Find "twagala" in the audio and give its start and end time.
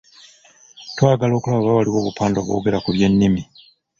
0.95-1.33